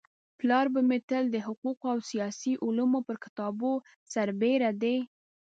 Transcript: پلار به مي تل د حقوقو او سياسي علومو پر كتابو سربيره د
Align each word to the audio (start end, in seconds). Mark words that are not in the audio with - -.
پلار 0.39 0.65
به 0.73 0.81
مي 0.89 0.99
تل 1.09 1.25
د 1.31 1.37
حقوقو 1.47 1.85
او 1.93 1.99
سياسي 2.09 2.53
علومو 2.65 2.99
پر 3.07 3.17
كتابو 3.23 3.71
سربيره 4.13 4.69
د 4.81 4.83